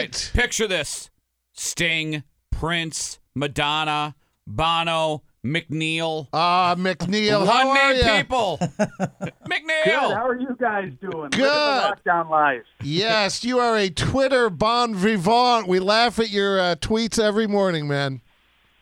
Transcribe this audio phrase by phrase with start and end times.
[0.00, 0.30] right.
[0.34, 1.10] Picture this:
[1.52, 4.14] Sting, Prince, Madonna,
[4.46, 6.28] Bono, McNeil.
[6.32, 8.12] Ah, McNeil, One how are name you?
[8.22, 8.58] people.
[8.78, 9.32] Good.
[9.48, 10.14] McNeil.
[10.14, 11.30] How are you guys doing?
[11.30, 11.40] Good.
[11.40, 12.62] Living the lockdown life.
[12.82, 15.66] Yes, you are a Twitter bon vivant.
[15.68, 18.20] We laugh at your uh, tweets every morning, man.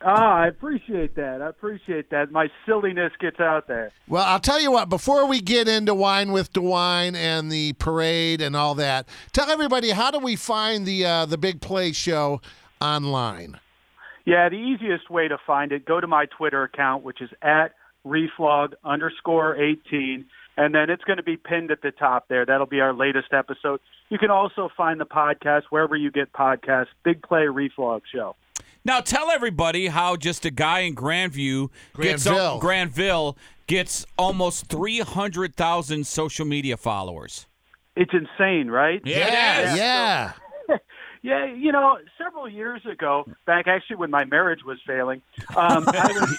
[0.00, 1.42] Ah, I appreciate that.
[1.42, 2.30] I appreciate that.
[2.30, 3.90] My silliness gets out there.
[4.06, 8.40] Well, I'll tell you what, before we get into Wine with DeWine and the parade
[8.40, 12.40] and all that, tell everybody how do we find the uh, the Big Play show
[12.80, 13.58] online?
[14.24, 17.74] Yeah, the easiest way to find it, go to my Twitter account, which is at
[18.06, 20.26] reflog underscore 18,
[20.56, 22.44] and then it's going to be pinned at the top there.
[22.44, 23.80] That'll be our latest episode.
[24.10, 28.36] You can also find the podcast wherever you get podcasts, Big Play Reflog Show.
[28.84, 32.58] Now tell everybody how just a guy in Grandview gets Granville.
[32.58, 37.46] Granville gets almost three hundred thousand social media followers.
[37.96, 39.00] It's insane, right?
[39.04, 39.78] Yeah, it is.
[39.78, 40.32] yeah.
[41.20, 45.20] Yeah, you know, several years ago, back actually when my marriage was failing,
[45.56, 46.38] um, I, was,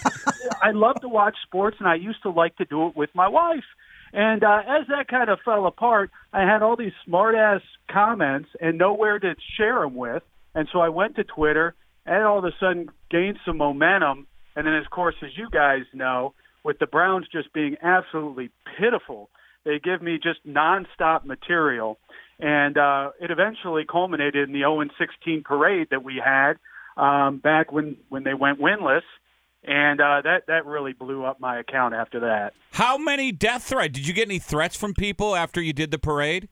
[0.62, 3.28] I love to watch sports, and I used to like to do it with my
[3.28, 3.64] wife.
[4.12, 8.48] And uh, as that kind of fell apart, I had all these smart ass comments
[8.60, 10.22] and nowhere to share them with.
[10.54, 11.74] And so I went to Twitter,
[12.06, 14.26] and all of a sudden gained some momentum.
[14.56, 16.34] And then, of course, as you guys know,
[16.64, 19.30] with the Browns just being absolutely pitiful,
[19.64, 21.98] they give me just nonstop material
[22.40, 26.54] and uh, it eventually culminated in the 0 16 parade that we had
[26.96, 29.02] um, back when when they went winless,
[29.62, 32.54] and uh, that that really blew up my account after that.
[32.72, 33.92] How many death threats?
[33.92, 36.48] Did you get any threats from people after you did the parade?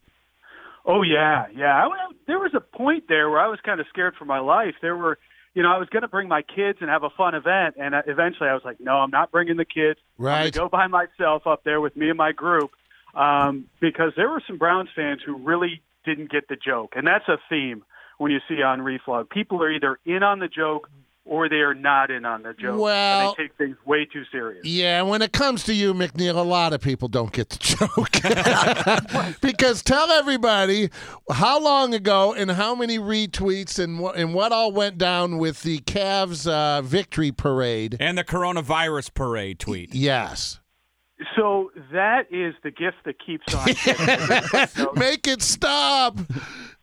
[0.85, 1.87] Oh yeah, yeah.
[1.87, 1.89] I,
[2.27, 4.75] there was a point there where I was kind of scared for my life.
[4.83, 5.19] There were,
[5.59, 7.93] you know, I was going to bring my kids and have a fun event, and
[7.93, 9.99] uh, eventually I was like, no, I'm not bringing the kids.
[10.17, 10.39] I'm Right.
[10.43, 12.71] going to go by myself up there with me and my group,
[13.13, 17.27] um, because there were some Browns fans who really didn't get the joke, and that's
[17.27, 17.83] a theme
[18.19, 19.31] when you see on Reflog.
[19.31, 20.89] People are either in on the joke
[21.29, 22.81] or they are not in on the joke.
[22.81, 24.65] Well- and they take things way too serious.
[24.65, 27.59] Yeah, and when it comes to you, McNeil, a lot of people don't get the
[29.29, 29.37] joke.
[29.41, 30.89] because tell everybody
[31.31, 35.63] how long ago and how many retweets and what and what all went down with
[35.63, 37.97] the Cavs uh, victory parade.
[38.01, 39.95] And the coronavirus parade tweet.
[39.95, 40.61] Yes.
[41.37, 43.67] So that is the gift that keeps on.
[43.67, 44.67] giving.
[44.69, 46.17] So Make it stop.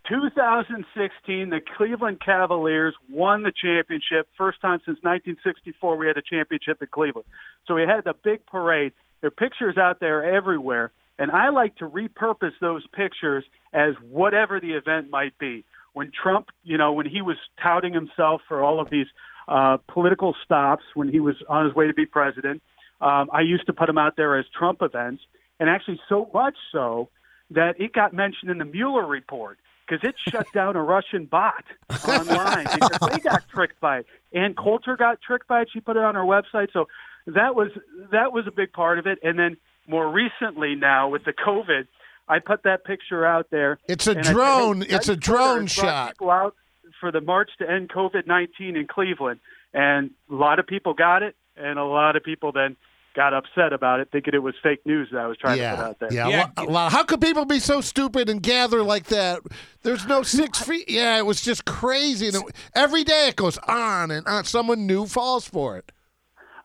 [0.07, 4.27] 2016, the Cleveland Cavaliers won the championship.
[4.38, 7.25] First time since 1964 we had a championship in Cleveland.
[7.67, 8.93] So we had the big parade.
[9.21, 13.43] There are pictures out there everywhere, and I like to repurpose those pictures
[13.73, 15.66] as whatever the event might be.
[15.93, 19.07] When Trump, you know, when he was touting himself for all of these
[19.47, 22.61] uh, political stops, when he was on his way to be president,
[23.01, 25.23] um, I used to put them out there as Trump events,
[25.59, 27.09] and actually so much so
[27.51, 29.57] that it got mentioned in the Mueller report
[29.88, 31.63] because it shut down a Russian bot
[32.07, 34.06] online because they got tricked by it.
[34.34, 35.69] Ann Coulter got tricked by it.
[35.72, 36.72] She put it on her website.
[36.73, 36.88] So
[37.28, 37.69] that was
[38.12, 39.19] that was a big part of it.
[39.23, 39.57] And then
[39.88, 41.88] more recently now with the COVID,
[42.28, 43.78] I put that picture out there.
[43.88, 44.81] It's a and I said, drone.
[44.84, 46.13] It's a drone shot.
[46.13, 46.56] People out
[47.00, 49.40] for the march to end COVID nineteen in Cleveland,
[49.73, 52.75] and a lot of people got it, and a lot of people then
[53.15, 55.85] got upset about it, thinking it was fake news that I was trying to put
[55.85, 56.13] out there.
[56.13, 56.91] yeah, Yeah, a lo- a lot.
[56.91, 59.39] How could people be so stupid and gather like that?
[59.83, 60.89] There's no six feet.
[60.89, 62.27] Yeah, it was just crazy.
[62.27, 62.43] And it,
[62.75, 64.43] every day it goes on and on.
[64.43, 65.91] Someone new falls for it.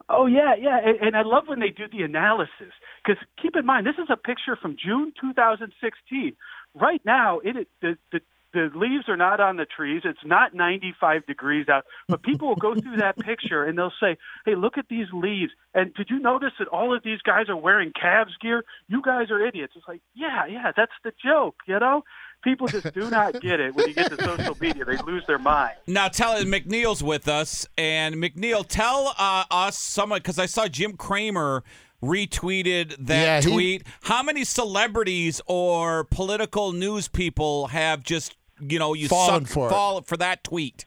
[0.09, 2.73] Oh yeah, yeah, and, and I love when they do the analysis
[3.05, 6.35] because keep in mind this is a picture from June 2016.
[6.75, 8.21] Right now, it is- the the
[8.53, 10.03] the leaves are not on the trees.
[10.05, 14.17] It's not 95 degrees out, but people will go through that picture and they'll say,
[14.45, 17.57] "Hey, look at these leaves." And did you notice that all of these guys are
[17.57, 18.65] wearing Cavs gear?
[18.89, 19.75] You guys are idiots.
[19.77, 22.03] It's like, yeah, yeah, that's the joke, you know.
[22.43, 24.85] People just do not get it when you get to social media.
[24.85, 25.75] They lose their mind.
[25.87, 30.97] Now tell McNeil's with us, and McNeil, tell uh, us someone because I saw Jim
[30.97, 31.63] Cramer
[32.03, 33.83] retweeted that Yeah, he- tweet.
[34.03, 39.67] How many celebrities or political news people have just you know you Fallen suck, for
[39.67, 39.71] it.
[39.71, 40.87] fall for that tweet?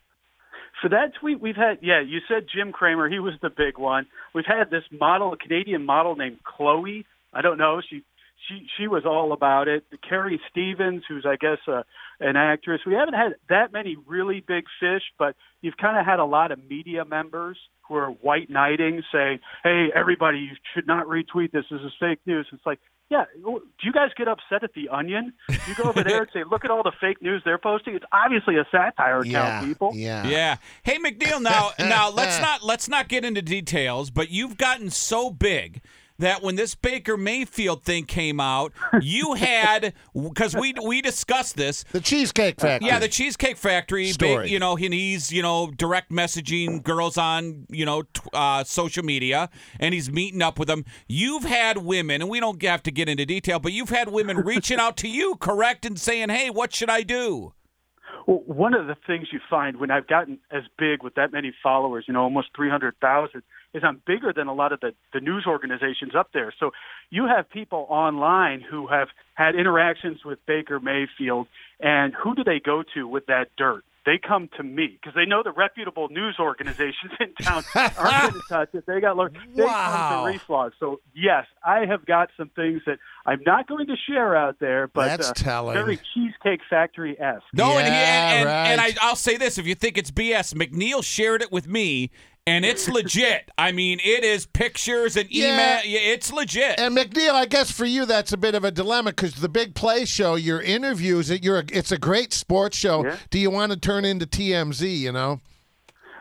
[0.81, 3.07] For that tweet, we've had, yeah, you said Jim Cramer.
[3.07, 4.05] He was the big one.
[4.35, 7.05] We've had this model, a Canadian model named Chloe.
[7.31, 7.81] I don't know.
[7.89, 8.03] She,
[8.49, 9.85] she, she was all about it.
[10.07, 11.83] Carrie Stevens, who's, I guess, uh,
[12.19, 12.81] an actress.
[12.85, 16.51] We haven't had that many really big fish, but you've kind of had a lot
[16.51, 21.63] of media members who are white knighting saying, hey, everybody, you should not retweet this.
[21.71, 22.47] This is fake news.
[22.51, 22.79] It's like,
[23.13, 25.33] yeah, do you guys get upset at The Onion?
[25.67, 27.95] You go over there and say, look at all the fake news they're posting.
[27.95, 29.91] It's obviously a satire account, Yeah, people.
[29.93, 30.55] yeah, Yeah.
[30.83, 35.29] Hey McNeil, now now let's not let's not get into details, but you've gotten so
[35.29, 35.81] big
[36.23, 41.83] that when this Baker Mayfield thing came out, you had because we we discussed this.
[41.91, 42.87] The Cheesecake Factory.
[42.87, 44.07] Yeah, the Cheesecake Factory.
[44.07, 44.49] Story.
[44.49, 49.03] You know, and he's you know direct messaging girls on you know t- uh, social
[49.03, 49.49] media,
[49.79, 50.85] and he's meeting up with them.
[51.07, 54.37] You've had women, and we don't have to get into detail, but you've had women
[54.37, 57.53] reaching out to you, correct, and saying, "Hey, what should I do?"
[58.25, 61.53] Well, one of the things you find when I've gotten as big with that many
[61.61, 63.43] followers, you know, almost 300,000,
[63.73, 66.53] is I'm bigger than a lot of the, the news organizations up there.
[66.59, 66.71] So
[67.09, 71.47] you have people online who have had interactions with Baker Mayfield,
[71.79, 73.83] and who do they go to with that dirt?
[74.05, 77.63] They come to me because they know the reputable news organizations in town
[77.97, 78.85] aren't going to touch it.
[78.85, 79.15] They got
[79.55, 80.07] they Wow.
[80.19, 80.71] come to reflog.
[80.79, 84.87] So yes, I have got some things that I'm not going to share out there,
[84.87, 85.73] but That's uh, telling.
[85.73, 85.97] very
[86.43, 87.43] Cheesecake Factory esque.
[87.53, 90.11] No, and, he, Yeah, and, and, and I, I'll say this: if you think it's
[90.11, 92.11] BS, McNeil shared it with me,
[92.45, 93.49] and it's legit.
[93.57, 95.49] I mean, it is pictures and email.
[95.49, 95.81] Yeah.
[95.83, 96.79] Yeah, it's legit.
[96.79, 99.75] And McNeil, I guess for you that's a bit of a dilemma because the big
[99.75, 103.05] play show, your interviews, it you're a, it's a great sports show.
[103.05, 103.17] Yeah.
[103.29, 104.97] Do you want to turn into TMZ?
[104.97, 105.41] You know,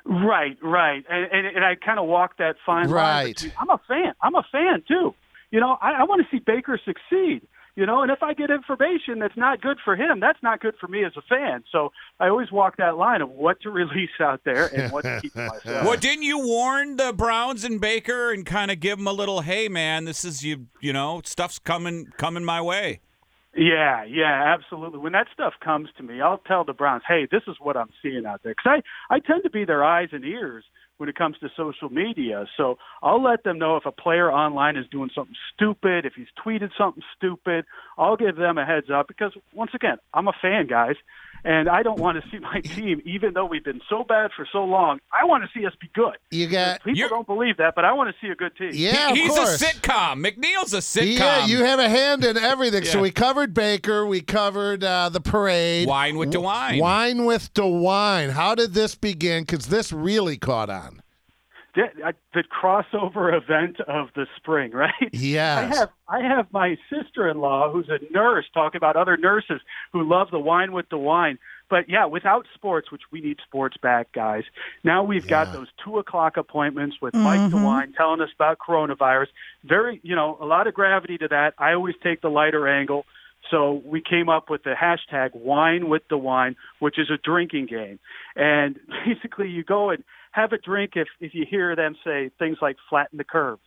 [0.04, 2.92] Right, right, and and, and I kind of walk that fine line.
[2.92, 3.52] Right.
[3.60, 4.12] I'm a fan.
[4.20, 5.14] I'm a fan too.
[5.52, 7.42] You know, I, I want to see Baker succeed.
[7.74, 10.74] You know, and if I get information that's not good for him, that's not good
[10.78, 11.64] for me as a fan.
[11.72, 11.90] So
[12.20, 15.34] I always walk that line of what to release out there and what to keep
[15.34, 15.86] myself.
[15.86, 19.40] Well, didn't you warn the Browns and Baker and kind of give them a little,
[19.40, 20.66] "Hey, man, this is you.
[20.80, 23.00] You know, stuff's coming coming my way."
[23.54, 24.98] Yeah, yeah, absolutely.
[24.98, 27.90] When that stuff comes to me, I'll tell the Browns, "Hey, this is what I'm
[28.02, 30.64] seeing out there." Because I, I tend to be their eyes and ears
[30.98, 32.44] when it comes to social media.
[32.56, 36.28] So I'll let them know if a player online is doing something stupid, if he's
[36.44, 37.64] tweeted something stupid.
[37.98, 40.96] I'll give them a heads up because once again, I'm a fan, guys,
[41.44, 44.46] and I don't want to see my team, even though we've been so bad for
[44.52, 44.98] so long.
[45.12, 46.16] I want to see us be good.
[46.30, 48.70] you got People You're- don't believe that, but I want to see a good team.
[48.72, 49.60] yeah, of He's course.
[49.60, 50.24] a sitcom.
[50.24, 51.18] McNeil's a sitcom.
[51.18, 52.84] Yeah, you have a hand in everything.
[52.84, 56.80] So we covered Baker, we covered uh, the parade, Wine with DeWine.
[56.80, 58.30] wine with DeWine.
[58.30, 59.42] How did this begin?
[59.44, 61.02] Because this really caught on.
[61.74, 64.92] The, uh, the crossover event of the spring, right?
[65.12, 65.72] Yes.
[65.72, 69.60] I have I have my sister-in-law who's a nurse talking about other nurses
[69.92, 71.38] who love the wine with DeWine.
[71.70, 74.44] But yeah, without sports, which we need sports back, guys.
[74.84, 77.92] Now we've got those two o'clock appointments with Mike DeWine mm-hmm.
[77.92, 79.28] telling us about coronavirus.
[79.64, 81.54] Very, you know, a lot of gravity to that.
[81.56, 83.06] I always take the lighter angle.
[83.52, 88.00] So we came up with the hashtag wine with DeWine, which is a drinking game.
[88.34, 90.02] And basically you go and
[90.32, 93.58] have a drink if, if you hear them say things like flatten the curve.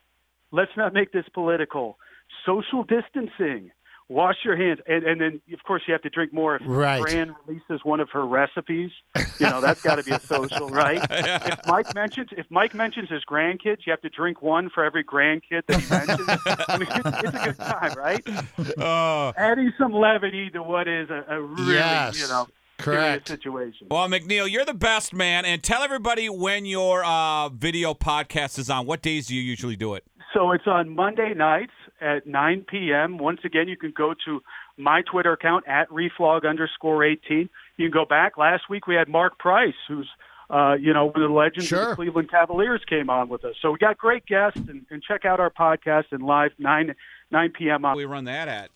[0.51, 1.97] Let's not make this political.
[2.45, 3.71] Social distancing.
[4.07, 4.79] Wash your hands.
[4.87, 7.01] And, and then, of course, you have to drink more if Right.
[7.01, 8.91] Fran releases one of her recipes.
[9.39, 11.01] You know, that's got to be a social, right?
[11.09, 15.03] If Mike mentions if Mike mentions his grandkids, you have to drink one for every
[15.03, 16.29] grandkid that he mentions.
[16.67, 18.77] I mean, it's, it's a good time, right?
[18.77, 22.21] Uh, Adding some levity to what is a, a really, Yes.
[22.21, 22.47] you know,
[22.77, 23.27] Correct.
[23.27, 23.87] serious situation.
[23.89, 28.69] well, McNeil, you're the best man, and tell everybody when your uh, video podcast is
[28.69, 28.85] on.
[28.85, 30.03] What days do you usually do it?
[30.35, 31.71] So it's on Monday nights
[32.01, 33.17] at 9 p.m.
[33.17, 34.41] Once again, you can go to
[34.75, 37.49] my Twitter account at reflog underscore 18.
[37.77, 38.37] You can go back.
[38.37, 40.09] Last week we had Mark Price, who's
[40.49, 43.55] uh, you know one of the legends of the Cleveland Cavaliers, came on with us.
[43.61, 46.93] So we got great guests, and, and check out our podcast and live 9
[47.31, 47.85] 9 p.m.
[47.85, 47.95] on.
[47.95, 48.71] We run that at.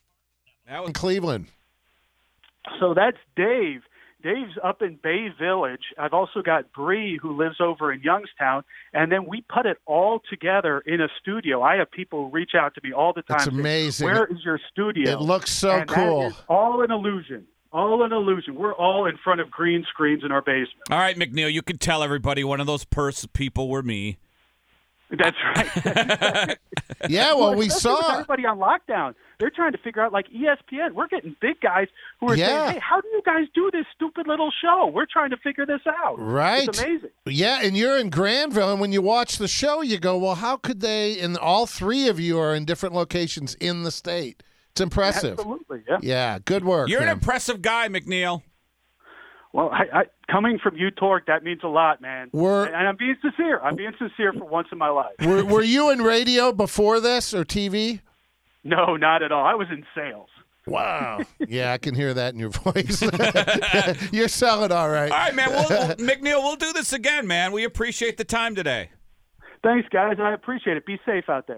[0.66, 1.48] That was in Cleveland.
[2.80, 3.82] So that's Dave.
[4.22, 5.94] Dave's up in Bay Village.
[5.98, 10.22] I've also got Bree, who lives over in Youngstown, and then we put it all
[10.30, 11.62] together in a studio.
[11.62, 13.38] I have people reach out to me all the time.
[13.38, 14.06] That's saying, amazing.
[14.06, 15.12] Where is your studio?
[15.12, 16.28] It looks so And cool.
[16.28, 17.46] is all an illusion.
[17.72, 18.56] All an illusion.
[18.56, 20.90] We're all in front of green screens in our basement.
[20.90, 21.52] all right, McNeil.
[21.54, 24.18] You can tell everybody one of those purse people were me.
[25.12, 26.58] That's right.
[27.08, 28.12] Yeah, well, we saw.
[28.14, 29.16] everybody on lockdown.
[29.40, 30.92] They're trying to figure out, like ESPN.
[30.94, 31.88] We're getting big guys
[32.20, 32.48] who are Yeah.
[32.68, 34.88] saying, "Hey, how do you guys do this stupid little show?
[34.94, 36.68] We're trying to figure this out." Right.
[36.68, 37.10] It's amazing.
[37.26, 40.58] Yeah, and you're in Granville, and when you watch the show, you go, "Well, how
[40.58, 44.44] could they?" And all three of you are in different locations in the state.
[44.72, 45.40] It's impressive.
[45.40, 45.84] Absolutely.
[45.88, 45.98] Yeah.
[46.02, 46.90] Yeah, good work.
[46.90, 48.42] You're an impressive guy, McNeil.
[49.52, 52.30] Well, I, I, coming from you, Torque, that means a lot, man.
[52.32, 53.60] We're- and, and I'm being sincere.
[53.62, 55.14] I'm being sincere for once in my life.
[55.26, 58.02] were, were you in radio before this or TV?
[58.64, 59.44] No, not at all.
[59.46, 60.30] I was in sales.
[60.68, 61.22] Wow.
[61.48, 63.02] yeah, I can hear that in your voice.
[64.12, 65.12] You're selling all right.
[65.12, 65.50] All right, man.
[65.50, 67.52] We'll, we'll- McNeil, we'll do this again, man.
[67.52, 68.90] We appreciate the time today.
[69.64, 70.18] Thanks, guys.
[70.22, 70.86] I appreciate it.
[70.86, 71.58] Be safe out there.